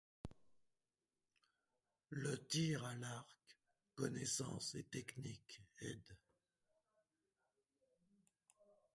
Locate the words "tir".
2.47-2.83